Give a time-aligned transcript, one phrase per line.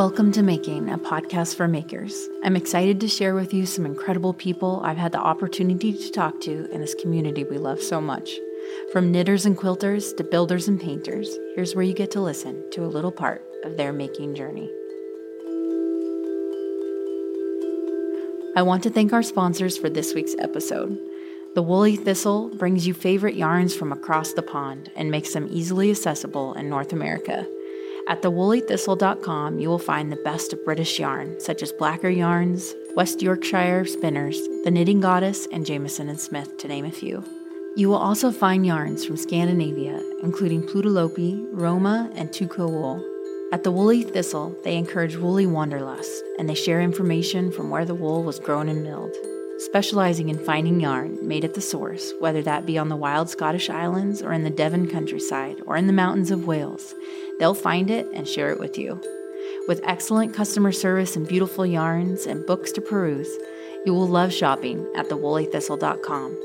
[0.00, 2.26] Welcome to Making, a podcast for makers.
[2.42, 6.40] I'm excited to share with you some incredible people I've had the opportunity to talk
[6.40, 8.38] to in this community we love so much.
[8.92, 12.82] From knitters and quilters to builders and painters, here's where you get to listen to
[12.82, 14.70] a little part of their making journey.
[18.56, 20.98] I want to thank our sponsors for this week's episode.
[21.54, 25.90] The Woolly Thistle brings you favorite yarns from across the pond and makes them easily
[25.90, 27.46] accessible in North America.
[28.10, 33.22] At thewoollythistle.com, you will find the best of British yarn, such as Blacker Yarns, West
[33.22, 37.22] Yorkshire Spinners, The Knitting Goddess, and Jamieson and Smith, to name a few.
[37.76, 43.00] You will also find yarns from Scandinavia, including Plötulopi, Rauma, and Tukuwool.
[43.52, 47.94] At the Woolly Thistle, they encourage woolly wanderlust, and they share information from where the
[47.94, 49.14] wool was grown and milled
[49.60, 53.68] specializing in finding yarn made at the source, whether that be on the wild Scottish
[53.68, 56.94] Islands or in the Devon countryside or in the mountains of Wales.
[57.40, 59.00] They'll find it and share it with you.
[59.66, 63.30] With excellent customer service and beautiful yarns and books to peruse,
[63.84, 66.38] you will love shopping at thewoollythistle.com.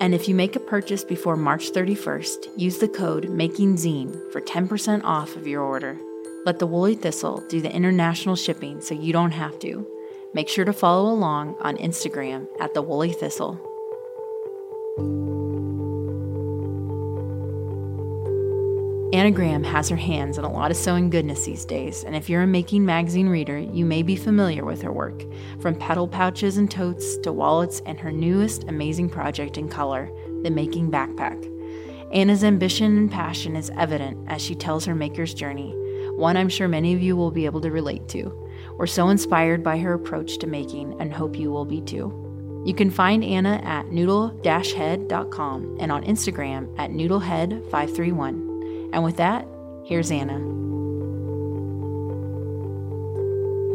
[0.00, 5.02] And if you make a purchase before March 31st, use the code MAKINGZINE for 10%
[5.02, 5.98] off of your order.
[6.44, 9.86] Let the Woolly Thistle do the international shipping so you don't have to.
[10.34, 13.73] Make sure to follow along on Instagram at the.
[19.14, 22.28] Anna Graham has her hands in a lot of sewing goodness these days, and if
[22.28, 25.22] you're a Making magazine reader, you may be familiar with her work,
[25.60, 30.10] from petal pouches and totes to wallets and her newest amazing project in color,
[30.42, 31.48] the Making Backpack.
[32.12, 35.72] Anna's ambition and passion is evident as she tells her maker's journey,
[36.16, 38.32] one I'm sure many of you will be able to relate to.
[38.78, 42.62] We're so inspired by her approach to making and hope you will be too.
[42.66, 48.43] You can find Anna at noodle-head.com and on Instagram at noodlehead531.
[48.94, 49.44] And with that,
[49.84, 50.38] here's Anna.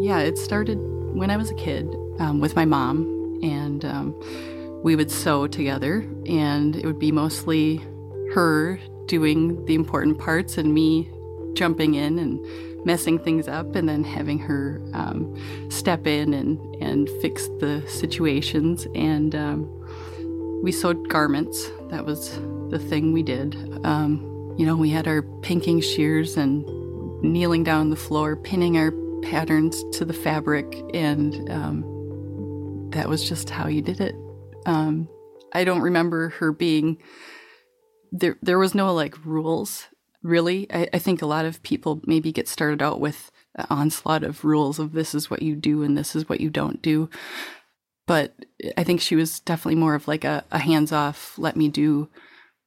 [0.01, 0.77] Yeah, it started
[1.13, 3.01] when I was a kid um, with my mom,
[3.43, 4.15] and um,
[4.81, 7.81] we would sew together, and it would be mostly
[8.33, 11.09] her doing the important parts and me
[11.53, 12.39] jumping in and
[12.85, 15.35] messing things up and then having her um,
[15.69, 18.87] step in and, and fix the situations.
[18.95, 21.69] And um, we sewed garments.
[21.89, 22.39] That was
[22.69, 23.57] the thing we did.
[23.83, 24.28] Um,
[24.59, 26.65] you know, we had our pinking shears and
[27.23, 33.49] kneeling down the floor, pinning our patterns to the fabric, and um, that was just
[33.49, 34.15] how you did it.
[34.65, 35.07] Um,
[35.53, 36.97] I don't remember her being
[38.11, 38.37] there.
[38.41, 39.87] There was no like rules
[40.23, 40.67] really.
[40.73, 44.43] I, I, think a lot of people maybe get started out with an onslaught of
[44.43, 47.09] rules of this is what you do and this is what you don't do.
[48.05, 48.33] But
[48.75, 52.09] I think she was definitely more of like a, a hands off, let me do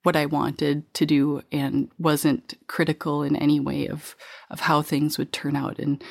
[0.02, 4.16] what I wanted to do and wasn't critical in any way of,
[4.50, 5.78] of how things would turn out.
[5.78, 6.02] And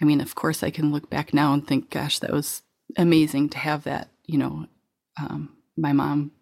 [0.00, 2.62] I mean, of course, I can look back now and think, gosh, that was
[2.96, 4.66] amazing to have that, you know,
[5.20, 6.32] um, my mom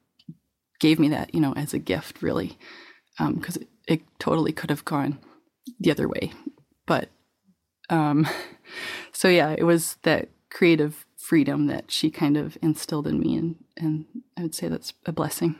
[0.81, 2.59] gave me that, you know, as a gift, really,
[3.19, 5.19] because um, it totally could have gone
[5.79, 6.33] the other way.
[6.87, 7.09] But
[7.89, 8.27] um,
[9.13, 13.57] so yeah, it was that creative freedom that she kind of instilled in me, and
[13.77, 14.07] and
[14.37, 15.57] I would say that's a blessing.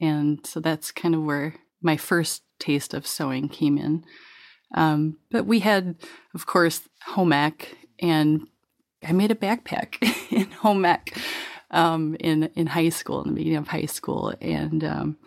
[0.00, 4.04] And so that's kind of where my first taste of sewing came in.
[4.74, 5.96] Um, but we had,
[6.34, 8.46] of course, home ec, and
[9.06, 9.96] I made a backpack
[10.32, 11.16] in home ec
[11.70, 15.18] um, in in high school, in the beginning of high school, and um,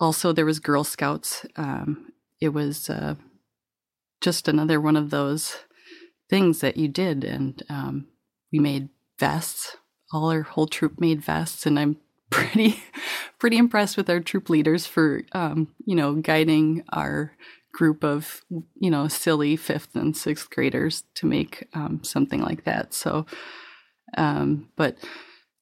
[0.00, 1.44] also, there was Girl Scouts.
[1.56, 3.16] Um, it was uh,
[4.22, 5.58] just another one of those
[6.30, 8.08] things that you did, and um,
[8.50, 9.76] we made vests.
[10.12, 11.98] All our whole troop made vests, and I'm
[12.30, 12.82] pretty
[13.38, 17.32] pretty impressed with our troop leaders for um, you know guiding our
[17.72, 18.42] group of
[18.78, 22.94] you know silly fifth and sixth graders to make um, something like that.
[22.94, 23.26] So,
[24.16, 24.98] um, but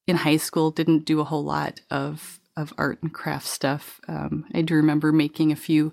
[0.07, 4.01] in high school, didn't do a whole lot of of art and craft stuff.
[4.09, 5.93] Um, I do remember making a few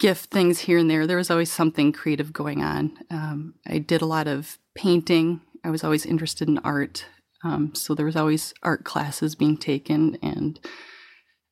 [0.00, 1.06] gift things here and there.
[1.06, 2.96] There was always something creative going on.
[3.10, 5.42] Um, I did a lot of painting.
[5.62, 7.06] I was always interested in art.
[7.44, 10.16] Um, so there was always art classes being taken.
[10.22, 10.58] And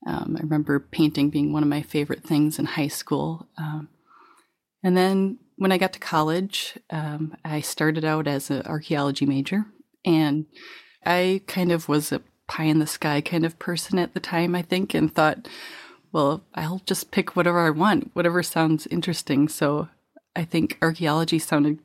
[0.07, 3.47] um, I remember painting being one of my favorite things in high school.
[3.59, 3.89] Um,
[4.83, 9.67] and then when I got to college, um, I started out as an archaeology major.
[10.05, 10.47] And
[11.05, 14.55] I kind of was a pie in the sky kind of person at the time,
[14.55, 15.47] I think, and thought,
[16.11, 19.49] well, I'll just pick whatever I want, whatever sounds interesting.
[19.49, 19.89] So
[20.35, 21.79] I think archaeology sounded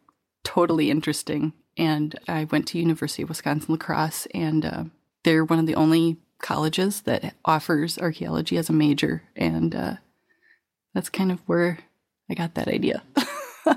[0.44, 1.54] totally interesting.
[1.78, 4.84] And I went to University of Wisconsin La Crosse, and uh,
[5.24, 9.24] they're one of the only colleges that offers archaeology as a major.
[9.36, 9.96] And uh,
[10.94, 11.80] that's kind of where
[12.30, 13.04] I got that idea.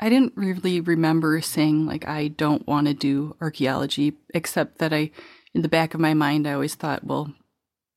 [0.00, 5.10] I didn't really remember saying like I don't want to do archaeology, except that I,
[5.54, 7.32] in the back of my mind, I always thought, well,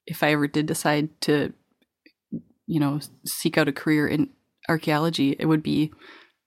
[0.06, 1.54] if I ever did decide to,
[2.66, 4.30] you know, seek out a career in
[4.70, 5.92] archaeology, it would be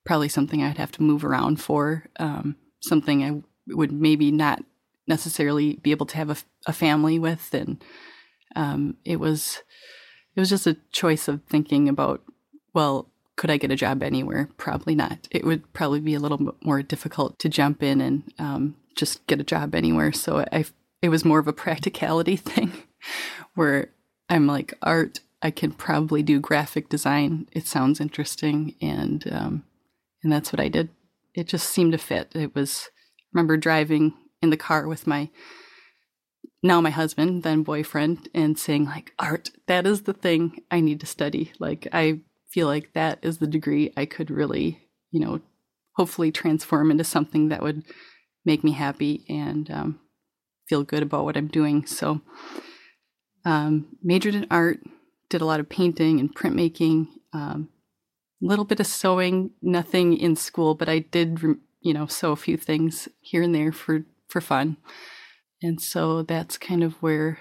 [0.07, 3.43] probably something I'd have to move around for, um, something I
[3.75, 4.65] would maybe not
[5.07, 6.37] necessarily be able to have a,
[6.67, 7.83] a family with, and
[8.57, 9.63] um, it was
[10.35, 12.23] it was just a choice of thinking about,
[12.73, 14.49] well, could I get a job anywhere?
[14.57, 15.27] Probably not.
[15.31, 19.27] It would probably be a little bit more difficult to jump in and um, just
[19.27, 20.13] get a job anywhere.
[20.13, 20.65] So I,
[21.03, 22.73] it was more of a practicality thing,
[23.55, 23.91] where
[24.29, 25.21] I'm like art.
[25.43, 27.49] I can probably do graphic design.
[27.53, 29.65] It sounds interesting, and um,
[30.23, 30.91] and that's what I did.
[31.35, 32.33] It just seemed to fit.
[32.35, 32.91] It was.
[33.19, 35.31] I remember driving in the car with my
[36.63, 39.51] now my husband, then boyfriend, and saying like art.
[39.67, 41.53] That is the thing I need to study.
[41.59, 45.41] Like I feel like that is the degree I could really, you know,
[45.95, 47.85] hopefully transform into something that would
[48.45, 50.01] make me happy and um,
[50.69, 51.87] feel good about what I'm doing.
[51.87, 52.21] So,
[53.45, 54.81] um, majored in art,
[55.29, 57.69] did a lot of painting and printmaking, um,
[58.47, 61.41] little bit of sewing, nothing in school, but I did,
[61.81, 64.77] you know, sew a few things here and there for for fun.
[65.63, 67.39] And so that's kind of where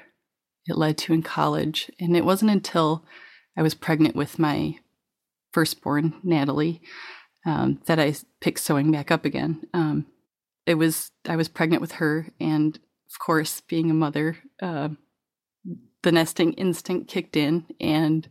[0.66, 1.90] it led to in college.
[2.00, 3.04] And it wasn't until
[3.58, 4.76] I was pregnant with my
[5.52, 6.82] firstborn, Natalie,
[7.46, 9.68] um, that I picked sewing back up again.
[9.74, 10.08] Um,
[10.66, 12.28] it was, I was pregnant with her.
[12.40, 14.90] And of course, being a mother, uh,
[16.04, 17.66] the nesting instinct kicked in.
[17.80, 18.28] And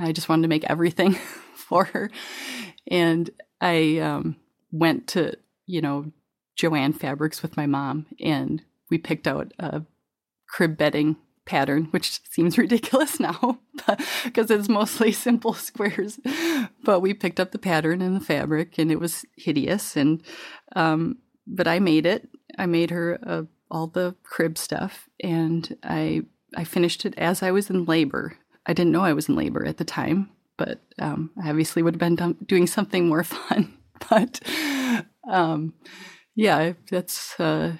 [0.00, 1.18] I just wanted to make everything
[1.68, 2.10] for her.
[2.86, 3.30] And
[3.60, 4.36] I um,
[4.70, 5.34] went to,
[5.66, 6.12] you know,
[6.56, 9.82] Jo-Ann Fabrics with my mom and we picked out a
[10.48, 11.16] crib bedding
[11.46, 13.58] pattern, which seems ridiculous now
[14.24, 16.18] because it's mostly simple squares.
[16.84, 19.96] But we picked up the pattern and the fabric, and it was hideous.
[19.96, 20.22] And
[20.74, 22.28] um, but I made it.
[22.58, 26.22] I made her uh, all the crib stuff, and I
[26.54, 28.36] I finished it as I was in labor.
[28.66, 32.00] I didn't know I was in labor at the time, but um, I obviously would
[32.00, 33.74] have been doing something more fun.
[34.10, 34.40] but
[35.28, 35.74] um,
[36.34, 37.38] yeah, that's.
[37.38, 37.76] Uh,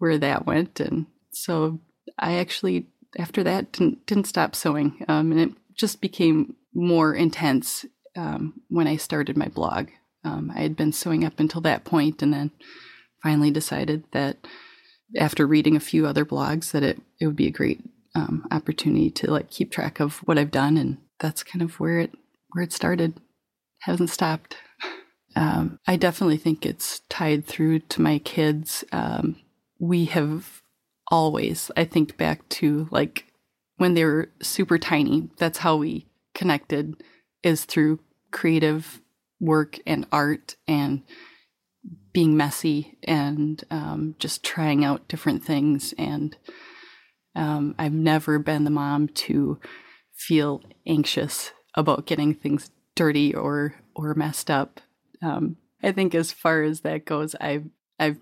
[0.00, 0.80] where that went.
[0.80, 1.78] And so
[2.18, 2.86] I actually,
[3.18, 5.04] after that, didn't, didn't stop sewing.
[5.06, 7.86] Um, and it just became more intense
[8.16, 9.88] um, when I started my blog.
[10.24, 12.50] Um, I had been sewing up until that point and then
[13.22, 14.38] finally decided that
[15.18, 17.82] after reading a few other blogs that it, it would be a great
[18.14, 20.76] um, opportunity to like keep track of what I've done.
[20.76, 22.12] And that's kind of where it,
[22.52, 23.20] where it started.
[23.80, 24.56] Hasn't stopped.
[25.36, 28.84] Um, I definitely think it's tied through to my kids.
[28.92, 29.36] Um,
[29.78, 30.62] we have
[31.08, 33.26] always, I think back to like
[33.76, 37.02] when they were super tiny, that's how we connected
[37.42, 39.00] is through creative
[39.40, 41.02] work and art and
[42.12, 45.94] being messy and um, just trying out different things.
[45.96, 46.36] And
[47.34, 49.60] um, I've never been the mom to
[50.14, 54.80] feel anxious about getting things dirty or or messed up.
[55.22, 57.66] Um, I think as far as that goes, I've
[57.98, 58.16] I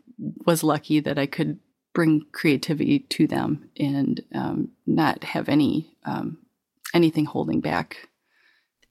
[0.46, 1.58] was lucky that I could
[1.94, 6.38] bring creativity to them and um, not have any um,
[6.94, 8.08] anything holding back.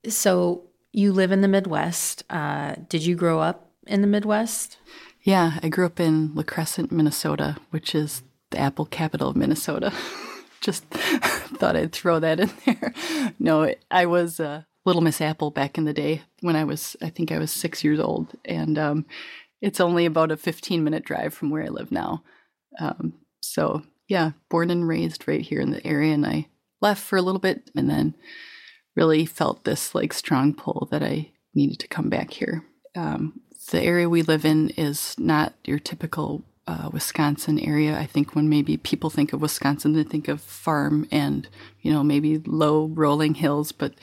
[0.07, 2.23] So you live in the Midwest.
[2.29, 4.77] Uh, did you grow up in the Midwest?
[5.21, 9.93] Yeah, I grew up in La Crescent, Minnesota, which is the apple capital of Minnesota.
[10.61, 12.93] Just thought I'd throw that in there.
[13.39, 17.09] No, I was uh, Little Miss Apple back in the day when I was, I
[17.09, 19.05] think I was six years old, and um,
[19.61, 22.23] it's only about a 15 minute drive from where I live now.
[22.79, 26.13] Um, so, yeah, born and raised right here in the area.
[26.13, 26.47] And I
[26.81, 28.15] left for a little bit and then
[28.95, 32.63] really felt this like strong pull that I needed to come back here.
[32.95, 37.97] Um, the area we live in is not your typical uh, Wisconsin area.
[37.97, 41.47] I think when maybe people think of Wisconsin, they think of farm and,
[41.81, 43.93] you know, maybe low rolling hills, but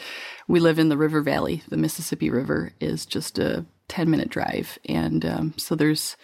[0.48, 1.62] we live in the river valley.
[1.68, 4.78] The Mississippi River is just a 10 minute drive.
[4.86, 6.16] And um, so there's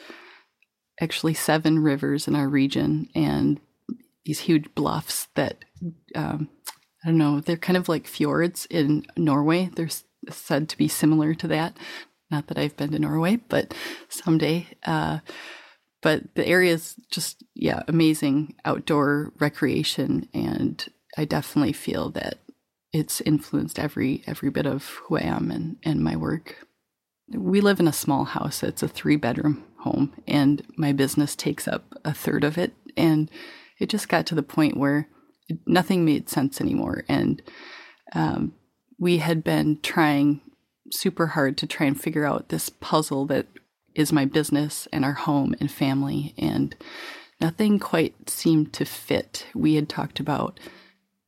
[1.01, 3.61] actually seven rivers in our region and
[4.25, 5.65] these huge bluffs that,
[6.15, 6.49] um,
[7.05, 9.71] I don't know, they're kind of like fjords in Norway.
[9.75, 9.89] They're
[10.31, 11.77] said to be similar to that.
[12.31, 13.75] Not that I've been to Norway, but
[14.09, 14.69] someday.
[14.85, 15.19] Uh,
[16.03, 20.29] but the area is just, yeah, amazing outdoor recreation.
[20.33, 22.39] And I definitely feel that
[22.93, 26.67] it's influenced every every bit of who I am and, and my work.
[27.29, 28.63] We live in a small house.
[28.63, 32.73] It's a three bedroom home, and my business takes up a third of it.
[32.97, 33.31] And
[33.79, 35.09] it just got to the point where
[35.67, 37.05] nothing made sense anymore.
[37.09, 37.43] And
[38.15, 38.55] um,
[38.99, 40.41] we had been trying
[40.91, 43.47] super hard to try and figure out this puzzle that
[43.95, 46.35] is my business and our home and family.
[46.39, 46.75] And
[47.41, 49.47] nothing quite seemed to fit.
[49.55, 50.61] We had talked about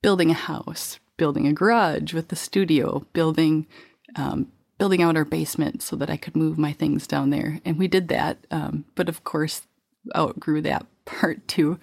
[0.02, 3.66] building a house, building a garage with the studio, building
[4.16, 7.78] um, building out our basement so that I could move my things down there, and
[7.78, 8.38] we did that.
[8.50, 9.62] Um, but of course,
[10.16, 11.78] outgrew that part too,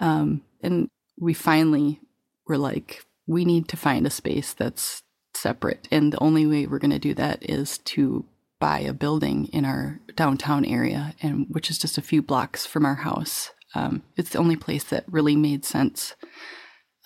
[0.00, 2.00] um, and we finally
[2.46, 5.02] were like, we need to find a space that's
[5.34, 8.24] separate, and the only way we're going to do that is to
[8.60, 12.84] buy a building in our downtown area, and which is just a few blocks from
[12.84, 13.50] our house.
[13.74, 16.14] Um, it's the only place that really made sense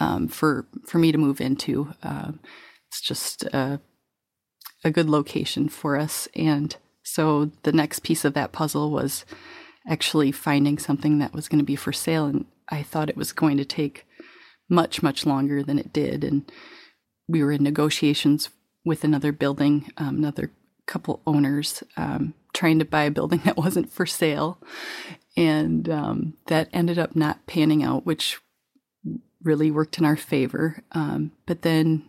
[0.00, 1.92] um, for for me to move into.
[2.02, 2.32] Uh,
[2.88, 3.80] it's just a,
[4.84, 9.24] a good location for us, and so the next piece of that puzzle was
[9.88, 13.32] actually finding something that was going to be for sale, and I thought it was
[13.32, 14.06] going to take
[14.68, 16.50] much much longer than it did, and
[17.28, 18.50] we were in negotiations
[18.84, 20.50] with another building, um, another
[20.92, 24.58] couple owners um, trying to buy a building that wasn't for sale.
[25.36, 28.38] And um, that ended up not panning out, which
[29.42, 30.82] really worked in our favor.
[30.92, 32.04] Um, but then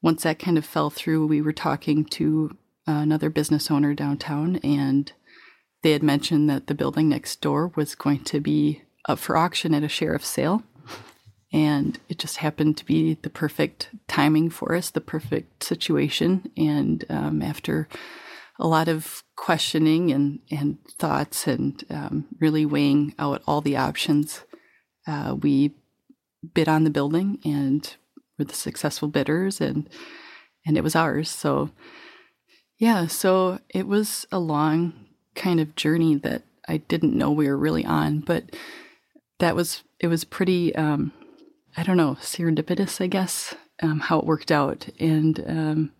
[0.00, 5.12] once that kind of fell through, we were talking to another business owner downtown, and
[5.82, 9.74] they had mentioned that the building next door was going to be up for auction
[9.74, 10.62] at a sheriff's sale.
[11.52, 16.50] And it just happened to be the perfect timing for us, the perfect situation.
[16.56, 17.88] And um, after
[18.58, 24.42] a lot of questioning and, and thoughts and um, really weighing out all the options,
[25.06, 25.72] uh, we
[26.54, 27.96] bid on the building and
[28.38, 29.88] were the successful bidders and
[30.64, 31.28] and it was ours.
[31.28, 31.70] So
[32.78, 34.92] yeah, so it was a long
[35.34, 38.56] kind of journey that I didn't know we were really on, but
[39.38, 41.12] that was it was pretty um,
[41.76, 44.88] I don't know, serendipitous, I guess, um, how it worked out.
[45.00, 45.92] And um,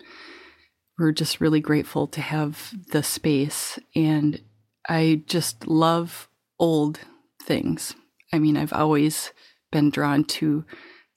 [0.98, 3.78] we're just really grateful to have the space.
[3.94, 4.40] And
[4.88, 7.00] I just love old
[7.42, 7.94] things.
[8.32, 9.32] I mean, I've always
[9.70, 10.64] been drawn to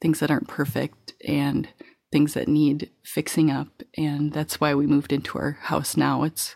[0.01, 1.67] things that aren't perfect and
[2.11, 3.83] things that need fixing up.
[3.97, 6.23] And that's why we moved into our house now.
[6.23, 6.55] It's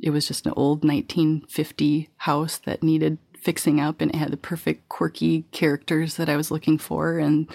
[0.00, 4.36] it was just an old 1950 house that needed fixing up and it had the
[4.36, 7.18] perfect quirky characters that I was looking for.
[7.18, 7.48] And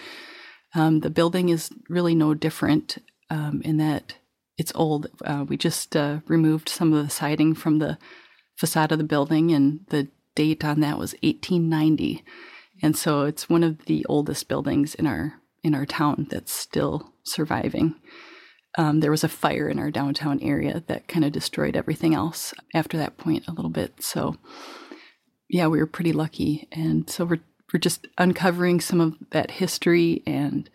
[0.75, 2.98] um, the building is really no different
[3.29, 4.15] um, in that
[4.58, 5.08] it's old.
[5.24, 7.98] Uh, we just uh, removed some of the siding from the
[8.56, 12.24] facade of the building, and the date on that was 1890.
[12.82, 17.13] And so it's one of the oldest buildings in our in our town that's still
[17.24, 17.96] surviving.
[18.77, 22.53] Um, there was a fire in our downtown area that kind of destroyed everything else
[22.75, 24.03] after that point a little bit.
[24.03, 24.36] So
[25.50, 27.39] yeah, we were pretty lucky, and so we're
[27.74, 30.70] we're just uncovering some of that history and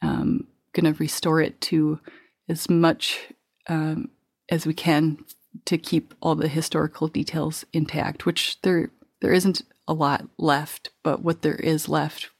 [0.00, 2.00] um, going to restore it to
[2.48, 3.28] as much
[3.68, 4.10] um,
[4.50, 5.18] as we can
[5.66, 8.26] to keep all the historical details intact.
[8.26, 12.30] Which there there isn't a lot left, but what there is left,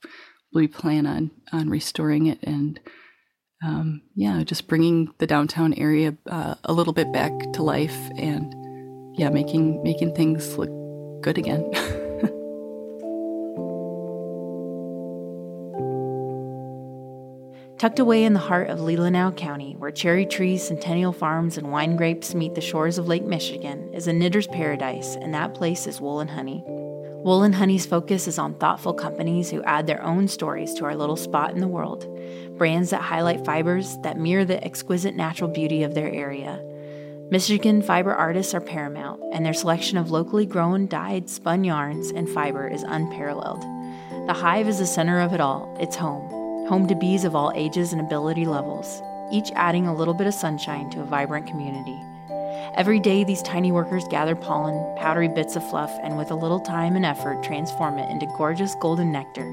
[0.52, 2.80] we plan on on restoring it and.
[3.64, 8.54] Um, yeah, just bringing the downtown area uh, a little bit back to life, and
[9.16, 10.83] yeah, making making things look
[11.24, 11.62] good again.
[17.78, 21.96] Tucked away in the heart of Leelanau County, where cherry trees, centennial farms, and wine
[21.96, 26.00] grapes meet the shores of Lake Michigan, is a knitter's paradise, and that place is
[26.00, 26.62] Wool and Honey.
[26.66, 30.94] Wool and Honey's focus is on thoughtful companies who add their own stories to our
[30.94, 32.06] little spot in the world,
[32.58, 36.62] brands that highlight fibers that mirror the exquisite natural beauty of their area
[37.30, 42.28] Michigan fiber artists are paramount, and their selection of locally grown, dyed, spun yarns and
[42.28, 43.62] fiber is unparalleled.
[44.26, 46.28] The hive is the center of it all, its home,
[46.68, 49.00] home to bees of all ages and ability levels,
[49.32, 51.98] each adding a little bit of sunshine to a vibrant community.
[52.76, 56.60] Every day, these tiny workers gather pollen, powdery bits of fluff, and with a little
[56.60, 59.50] time and effort, transform it into gorgeous golden nectar.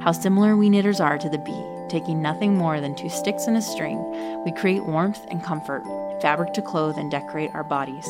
[0.00, 3.56] How similar we knitters are to the bee, taking nothing more than two sticks and
[3.56, 5.82] a string, we create warmth and comfort,
[6.20, 8.06] fabric to clothe and decorate our bodies.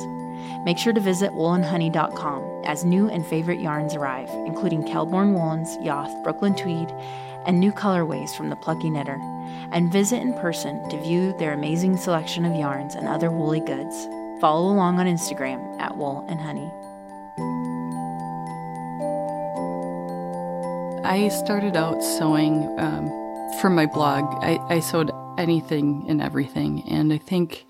[0.64, 6.22] Make sure to visit woolandhoney.com as new and favorite yarns arrive, including Kelbourne woolens, Yoth,
[6.22, 6.90] Brooklyn tweed,
[7.46, 9.18] and new colorways from the Plucky Knitter.
[9.72, 14.06] And visit in person to view their amazing selection of yarns and other woolly goods.
[14.40, 16.70] Follow along on Instagram at Wool and Honey.
[21.06, 23.08] I started out sewing um,
[23.60, 24.24] for my blog.
[24.42, 27.66] I, I sewed anything and everything, and I think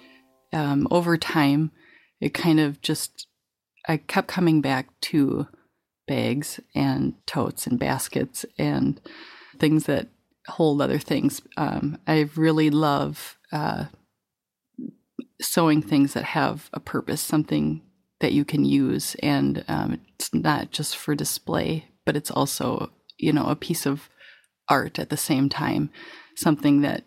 [0.56, 1.70] um, over time,
[2.18, 3.26] it kind of just,
[3.86, 5.46] I kept coming back to
[6.06, 8.98] bags and totes and baskets and
[9.58, 10.08] things that
[10.48, 11.42] hold other things.
[11.58, 13.86] Um, I really love uh,
[15.42, 17.82] sewing things that have a purpose, something
[18.20, 23.30] that you can use, and um, it's not just for display, but it's also you
[23.30, 24.08] know a piece of
[24.70, 25.90] art at the same time,
[26.34, 27.04] something that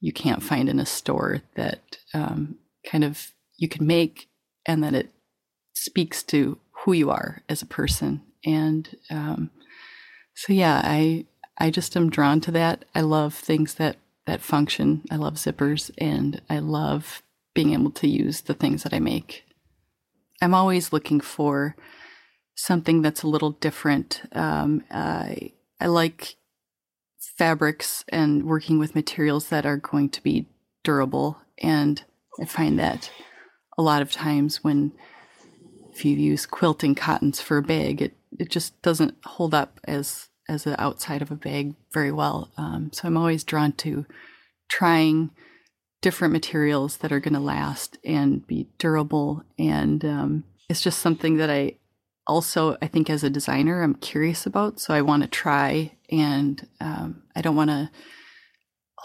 [0.00, 4.28] you can't find in a store that um, kind of you can make,
[4.64, 5.10] and that it
[5.74, 9.50] speaks to who you are as a person, and um,
[10.34, 11.26] so yeah, I
[11.58, 12.84] I just am drawn to that.
[12.94, 15.02] I love things that that function.
[15.10, 17.22] I love zippers and I love
[17.54, 19.44] being able to use the things that I make.
[20.42, 21.76] I'm always looking for
[22.54, 24.22] something that's a little different.
[24.32, 26.36] Um, I I like
[27.18, 30.46] fabrics and working with materials that are going to be
[30.84, 32.04] durable, and
[32.40, 33.10] I find that
[33.78, 34.92] a lot of times when
[35.92, 40.28] if you use quilting cottons for a bag, it it just doesn't hold up as
[40.48, 42.50] as the outside of a bag very well.
[42.56, 44.06] Um, so I'm always drawn to
[44.68, 45.30] trying
[46.02, 49.42] different materials that are going to last and be durable.
[49.58, 51.78] And um, it's just something that I
[52.26, 54.80] also, I think, as a designer, I'm curious about.
[54.80, 57.90] So I want to try, and um, I don't want to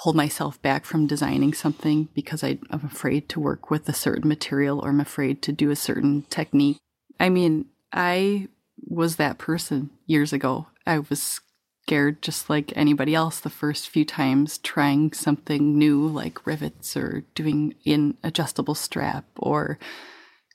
[0.01, 4.27] hold myself back from designing something because I, I'm afraid to work with a certain
[4.27, 6.77] material or I'm afraid to do a certain technique.
[7.19, 8.47] I mean, I
[8.79, 10.65] was that person years ago.
[10.87, 11.39] I was
[11.83, 17.23] scared just like anybody else the first few times trying something new like rivets or
[17.35, 19.77] doing an adjustable strap or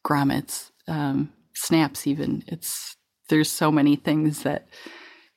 [0.04, 2.42] grommets, um, snaps even.
[2.48, 2.96] It's
[3.28, 4.66] there's so many things that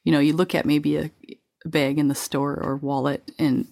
[0.03, 1.11] you know you look at maybe a
[1.63, 3.67] bag in the store or wallet and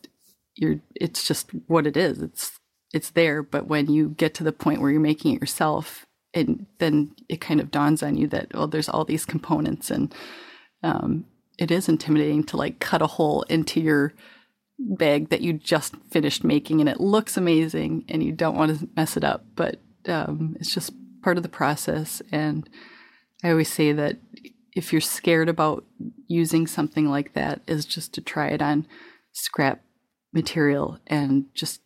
[0.57, 2.21] you're it's just what it is.
[2.21, 2.59] It's
[2.93, 6.65] it's there, but when you get to the point where you're making it yourself, and
[6.79, 10.13] then it kind of dawns on you that well, there's all these components and
[10.83, 11.25] um,
[11.57, 14.13] it is intimidating to like cut a hole into your
[14.79, 18.87] bag that you just finished making and it looks amazing and you don't want to
[18.95, 22.69] mess it up but um, it's just part of the process and
[23.43, 24.17] i always say that
[24.75, 25.83] if you're scared about
[26.27, 28.85] using something like that is just to try it on
[29.31, 29.81] scrap
[30.37, 31.81] material and just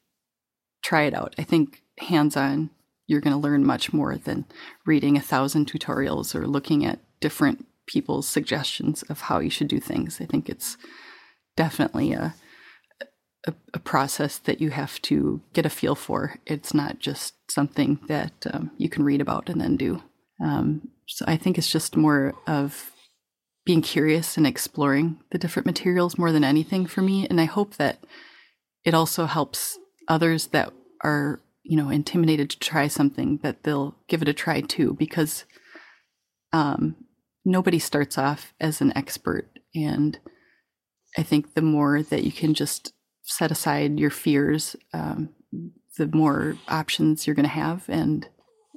[0.83, 2.69] try it out i think hands-on
[3.11, 4.45] you're going to learn much more than
[4.85, 9.81] reading a thousand tutorials or looking at different people's suggestions of how you should do
[9.81, 10.21] things.
[10.21, 10.77] I think it's
[11.57, 12.33] definitely a,
[13.45, 16.35] a, a process that you have to get a feel for.
[16.45, 20.01] It's not just something that um, you can read about and then do.
[20.41, 22.91] Um, so I think it's just more of
[23.65, 27.27] being curious and exploring the different materials more than anything for me.
[27.29, 27.99] And I hope that
[28.83, 30.71] it also helps others that
[31.03, 35.45] are, you know, intimidated to try something that they'll give it a try too, because
[36.53, 36.95] um,
[37.45, 39.47] nobody starts off as an expert.
[39.75, 40.19] And
[41.17, 45.29] I think the more that you can just set aside your fears, um,
[45.97, 47.85] the more options you're going to have.
[47.87, 48.27] And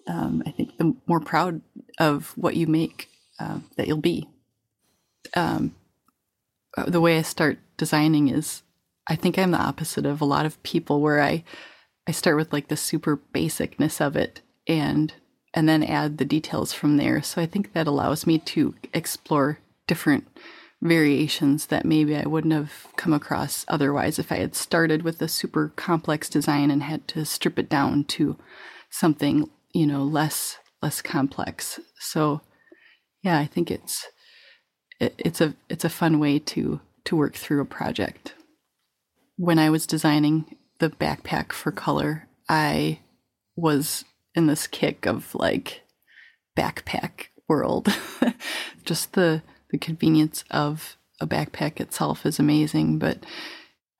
[0.08, 1.62] um, I think the more proud
[1.98, 4.28] of what you make uh, that you'll be.
[5.34, 5.74] Um,
[6.86, 8.63] the way I start designing is
[9.06, 11.44] I think I'm the opposite of a lot of people where I
[12.06, 15.12] I start with like the super basicness of it and
[15.54, 17.22] and then add the details from there.
[17.22, 20.26] So I think that allows me to explore different
[20.82, 25.28] variations that maybe I wouldn't have come across otherwise if I had started with a
[25.28, 28.36] super complex design and had to strip it down to
[28.90, 31.80] something, you know, less less complex.
[31.98, 32.42] So
[33.22, 34.06] yeah, I think it's
[35.00, 38.34] it, it's a it's a fun way to to work through a project.
[39.36, 43.00] When I was designing the backpack for color, I
[43.56, 45.82] was in this kick of like
[46.56, 47.88] backpack world.
[48.84, 53.24] Just the the convenience of a backpack itself is amazing, but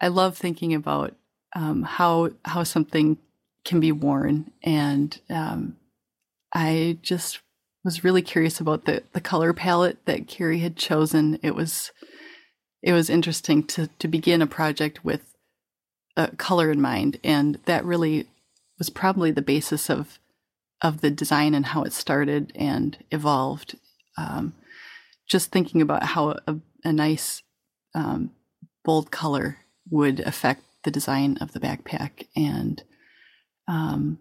[0.01, 1.15] I love thinking about
[1.57, 3.19] um, how how something
[3.65, 5.77] can be worn, and um,
[6.55, 7.41] I just
[7.85, 11.39] was really curious about the the color palette that Carrie had chosen.
[11.43, 11.93] It was
[12.85, 15.35] it was interesting to to begin a project with
[16.17, 18.29] a color in mind, and that really
[18.79, 20.19] was probably the basis of
[20.83, 23.79] of the design and how it started and evolved.
[24.19, 24.53] Um,
[25.27, 27.43] just thinking about how a, a nice
[27.95, 28.31] um,
[28.85, 29.57] bold color
[29.91, 32.27] would affect the design of the backpack.
[32.37, 32.83] And
[33.67, 34.19] um,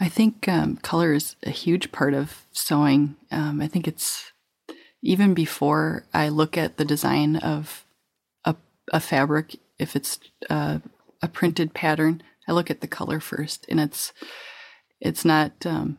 [0.00, 3.16] I think um, color is a huge part of sewing.
[3.32, 4.30] Um, I think it's
[5.02, 7.84] even before I look at the design of
[8.44, 8.56] a,
[8.92, 10.18] a fabric, if it's
[10.50, 10.78] uh,
[11.22, 13.66] a printed pattern, I look at the color first.
[13.68, 14.12] And it's
[15.00, 15.98] it's not um,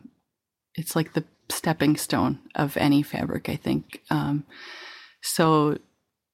[0.74, 4.44] it's like the stepping stone of any fabric i think um,
[5.22, 5.78] so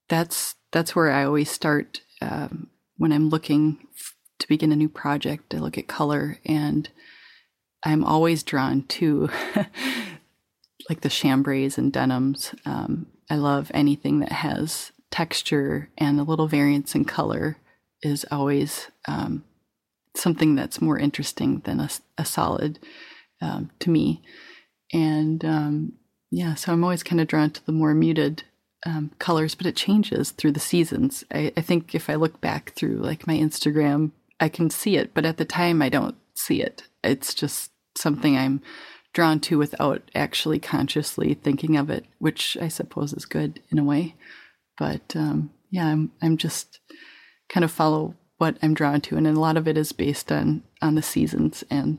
[0.09, 4.89] that's that's where i always start um, when i'm looking f- to begin a new
[4.89, 6.89] project, I look at color and
[7.83, 9.31] I'm always drawn to
[10.89, 12.55] like the chambrays and denims.
[12.65, 17.57] Um, I love anything that has texture and a little variance in color
[18.03, 19.45] is always um,
[20.17, 22.79] something that's more interesting than a, a solid
[23.41, 24.23] um, to me.
[24.93, 25.93] And um,
[26.31, 28.45] yeah, so I'm always kind of drawn to the more muted
[28.87, 31.25] um, colors, but it changes through the seasons.
[31.33, 35.15] I, I think if I look back through like my Instagram, I can see it,
[35.15, 36.83] but at the time I don't see it.
[37.03, 38.63] It's just something I'm
[39.15, 43.85] drawn to without actually consciously thinking of it, which I suppose is good in a
[43.85, 44.17] way.
[44.77, 46.81] But um, yeah, I'm I'm just
[47.49, 50.65] kind of follow what I'm drawn to, and a lot of it is based on
[50.83, 51.65] on the seasons.
[51.71, 51.99] And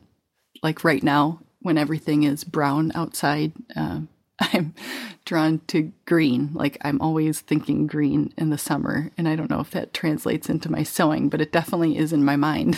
[0.62, 4.02] like right now, when everything is brown outside, uh,
[4.40, 4.76] I'm
[5.24, 6.52] drawn to green.
[6.54, 10.50] Like I'm always thinking green in the summer, and I don't know if that translates
[10.50, 12.78] into my sewing, but it definitely is in my mind.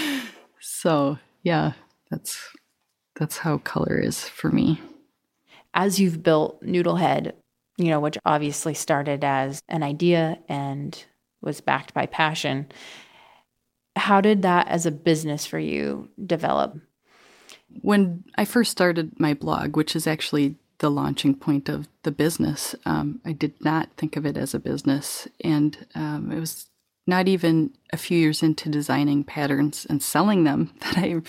[0.60, 1.72] so yeah,
[2.10, 2.40] that's
[3.18, 4.80] that's how color is for me.
[5.74, 7.32] As you've built Noodlehead,
[7.76, 11.04] you know, which obviously started as an idea and
[11.40, 12.66] was backed by passion.
[13.96, 16.76] How did that as a business for you develop?
[17.82, 22.74] When I first started my blog, which is actually the launching point of the business,
[22.84, 25.28] um, I did not think of it as a business.
[25.42, 26.66] And um, it was
[27.06, 31.20] not even a few years into designing patterns and selling them that I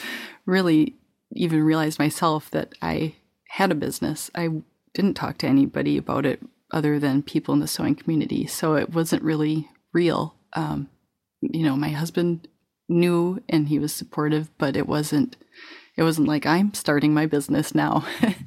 [0.45, 0.95] really
[1.33, 3.15] even realized myself that I
[3.49, 4.29] had a business.
[4.35, 4.49] I
[4.93, 8.45] didn't talk to anybody about it other than people in the sewing community.
[8.47, 10.35] So it wasn't really real.
[10.53, 10.89] Um,
[11.41, 12.47] you know, my husband
[12.87, 15.35] knew and he was supportive, but it wasn't.
[15.97, 18.05] It wasn't like I'm starting my business now.
[18.21, 18.37] it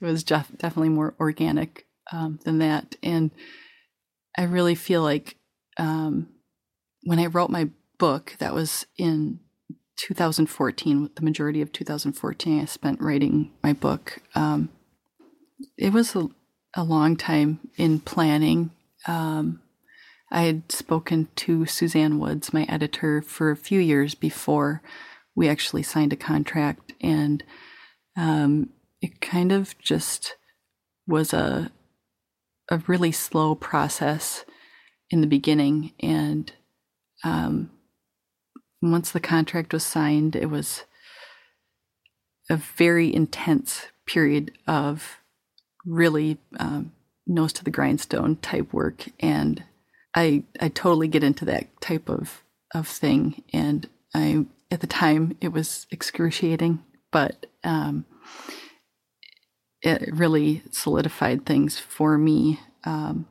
[0.00, 3.30] was def- definitely more organic um, than that, and
[4.36, 5.36] I really feel like
[5.76, 6.28] um,
[7.04, 9.40] when I wrote my book, that was in
[10.02, 11.10] 2014.
[11.14, 14.18] The majority of 2014, I spent writing my book.
[14.34, 14.70] Um,
[15.78, 16.28] it was a,
[16.74, 18.72] a, long time in planning.
[19.06, 19.62] Um,
[20.32, 24.82] I had spoken to Susanne Woods, my editor, for a few years before
[25.36, 27.44] we actually signed a contract, and
[28.16, 30.34] um, it kind of just
[31.06, 31.70] was a
[32.70, 34.44] a really slow process
[35.10, 36.52] in the beginning, and
[37.22, 37.70] um,
[38.82, 40.82] once the contract was signed, it was
[42.50, 45.18] a very intense period of
[45.86, 46.92] really um,
[47.26, 49.62] nose to the grindstone type work, and
[50.14, 52.42] I I totally get into that type of
[52.74, 58.04] of thing, and I at the time it was excruciating, but um,
[59.80, 62.60] it really solidified things for me.
[62.84, 63.26] Um,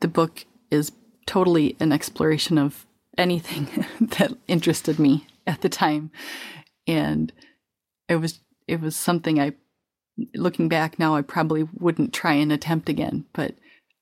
[0.00, 0.92] the book is
[1.26, 2.86] totally an exploration of
[3.20, 6.10] anything that interested me at the time,
[6.86, 7.32] and
[8.08, 9.52] it was it was something I,
[10.34, 13.54] looking back now, I probably wouldn't try and attempt again, but.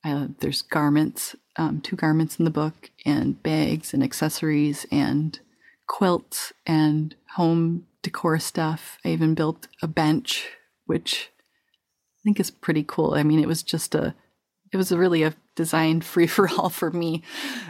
[0.05, 5.41] Uh, there's garments um, two garments in the book, and bags and accessories and
[5.89, 8.99] quilts and home decor stuff.
[9.05, 10.47] I even built a bench,
[10.87, 13.15] which I think is pretty cool.
[13.15, 14.15] I mean, it was just a,
[14.73, 17.23] it was really a design free for all for me.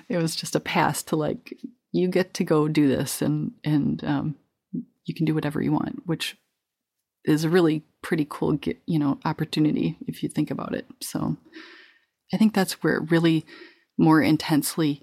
[0.09, 1.55] It was just a pass to like,
[1.91, 4.37] you get to go do this and, and, um,
[5.05, 6.37] you can do whatever you want, which
[7.25, 10.87] is a really pretty cool, you know, opportunity if you think about it.
[11.03, 11.39] So
[12.33, 13.47] I think that's where it really
[13.97, 15.03] more intensely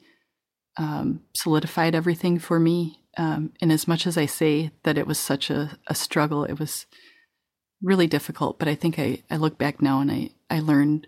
[0.77, 2.99] um, solidified everything for me.
[3.17, 6.59] Um, and as much as I say that it was such a, a struggle, it
[6.59, 6.85] was
[7.81, 8.59] really difficult.
[8.59, 11.07] But I think I, I look back now and I, I learned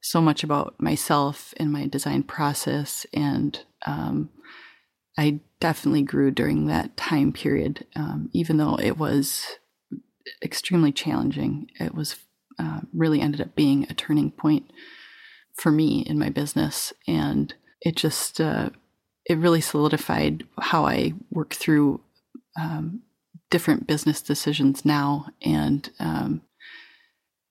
[0.00, 3.06] so much about myself and my design process.
[3.12, 4.30] And um,
[5.18, 9.58] I definitely grew during that time period, um, even though it was
[10.42, 11.68] extremely challenging.
[11.78, 12.16] It was
[12.58, 14.70] uh, really ended up being a turning point
[15.54, 16.92] for me in my business.
[17.06, 18.70] And it just, uh,
[19.26, 22.00] it really solidified how I work through
[22.58, 23.02] um,
[23.50, 26.42] different business decisions now and um,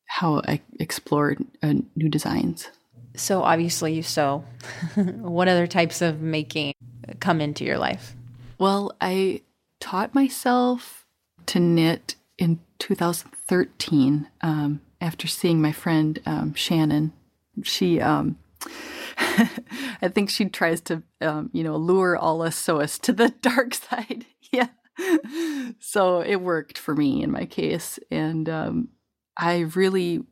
[0.10, 2.70] how I explore uh, new designs.
[3.16, 4.44] So obviously you sew.
[4.96, 6.74] what other types of making
[7.20, 8.16] come into your life?
[8.58, 9.42] Well, I
[9.80, 11.06] taught myself
[11.48, 17.14] to knit in 2013 um, after seeing my friend um, Shannon
[17.64, 18.38] she um
[20.02, 23.74] I think she tries to um, you know lure all us sewists to the dark
[23.74, 24.26] side.
[24.52, 24.68] yeah.
[25.80, 28.90] So it worked for me in my case and um
[29.40, 30.24] I really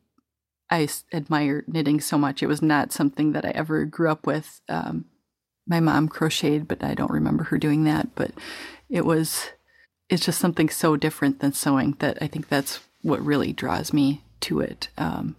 [0.69, 2.43] I admire knitting so much.
[2.43, 4.61] It was not something that I ever grew up with.
[4.67, 5.05] Um,
[5.65, 8.09] my mom crocheted, but I don't remember her doing that.
[8.15, 8.31] But
[8.89, 9.47] it was,
[10.09, 14.23] it's just something so different than sewing that I think that's what really draws me
[14.41, 14.89] to it.
[14.97, 15.37] Um,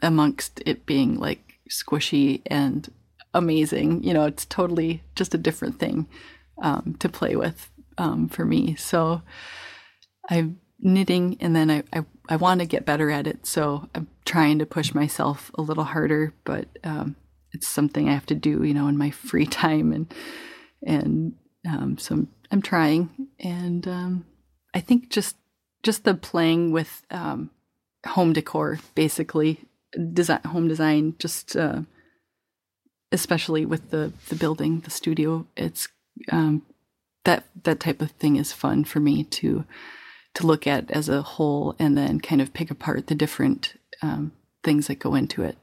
[0.00, 2.90] amongst it being like squishy and
[3.34, 6.06] amazing, you know, it's totally just a different thing
[6.62, 8.74] um, to play with um, for me.
[8.76, 9.20] So
[10.30, 13.46] I'm knitting, and then I, I, I want to get better at it.
[13.46, 17.16] So I'm trying to push myself a little harder, but um,
[17.52, 20.14] it's something I have to do, you know, in my free time, and
[20.84, 21.34] and
[21.68, 24.26] um, so I'm, I'm, trying, and um,
[24.74, 25.36] I think just
[25.82, 27.50] just the playing with um,
[28.06, 29.60] home decor, basically
[30.12, 31.82] design, home design, just uh,
[33.10, 35.88] especially with the the building, the studio, it's
[36.30, 36.62] um,
[37.24, 39.64] that that type of thing is fun for me to
[40.34, 44.32] to look at as a whole, and then kind of pick apart the different um,
[44.64, 45.58] things that go into it.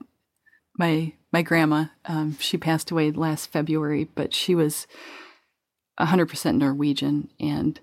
[0.78, 4.88] My my grandma, um, she passed away last February, but she was
[6.00, 7.80] 100% Norwegian, and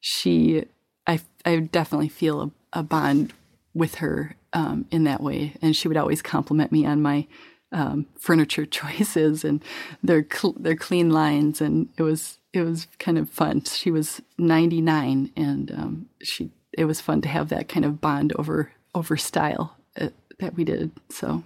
[0.00, 0.64] she,
[1.06, 3.34] I, I definitely feel a, a bond
[3.74, 7.26] with her um, in that way, and she would always compliment me on my
[7.72, 9.62] um, furniture choices and
[10.02, 13.62] their cl- their clean lines, and it was it was kind of fun.
[13.64, 18.32] She was 99, and um, she it was fun to have that kind of bond
[18.36, 20.08] over over style uh,
[20.38, 20.90] that we did.
[21.10, 21.44] So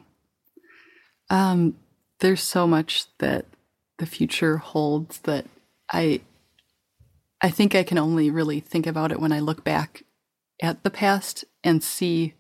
[1.31, 1.77] um,
[2.21, 3.47] there's so much that
[3.99, 5.47] the future holds that
[5.93, 6.21] I
[7.41, 10.05] I think I can only really think about it when I look back
[10.63, 12.35] at the past and see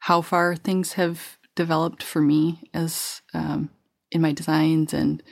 [0.00, 3.70] how far things have developed for me as um,
[4.10, 5.22] in my designs and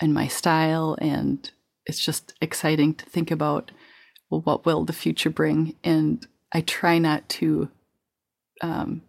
[0.00, 1.50] and my style and
[1.86, 3.70] it's just exciting to think about
[4.30, 7.68] well what will the future bring and i try not to
[8.62, 9.02] um,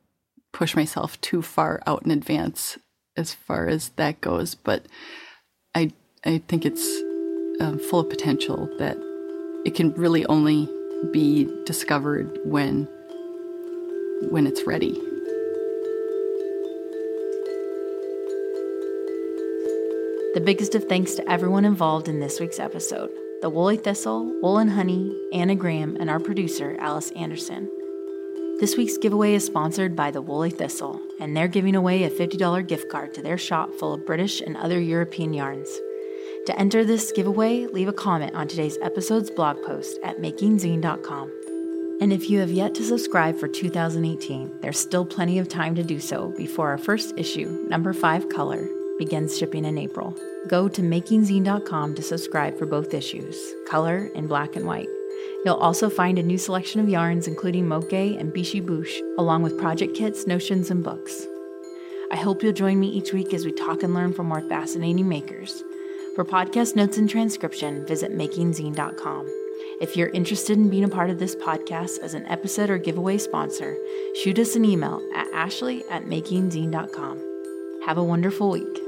[0.51, 2.77] push myself too far out in advance
[3.15, 4.85] as far as that goes but
[5.75, 5.91] i
[6.25, 7.01] i think it's
[7.59, 8.97] um, full of potential that
[9.65, 10.69] it can really only
[11.11, 12.87] be discovered when
[14.29, 14.99] when it's ready.
[20.33, 23.09] The biggest of thanks to everyone involved in this week's episode
[23.41, 27.71] the Woolly Thistle, Wool and Honey, Anna Graham, and our producer, Alice Anderson.
[28.59, 32.67] This week's giveaway is sponsored by the Woolly Thistle, and they're giving away a $50
[32.67, 35.69] gift card to their shop full of British and other European yarns.
[36.47, 41.31] To enter this giveaway, leave a comment on today's episode's blog post at makingzine.com.
[42.01, 45.83] And if you have yet to subscribe for 2018, there's still plenty of time to
[45.83, 50.15] do so before our first issue, number 5 color, begins shipping in April.
[50.47, 54.89] Go to makingzine.com to subscribe for both issues, color and black and white.
[55.45, 59.95] You'll also find a new selection of yarns, including moke and bishi along with project
[59.95, 61.25] kits, notions, and books.
[62.11, 65.07] I hope you'll join me each week as we talk and learn from more fascinating
[65.07, 65.63] makers.
[66.15, 69.27] For podcast notes and transcription, visit makingzine.com.
[69.79, 73.17] If you're interested in being a part of this podcast as an episode or giveaway
[73.17, 73.77] sponsor,
[74.15, 77.81] shoot us an email at ashley at makingzine.com.
[77.85, 78.86] Have a wonderful week.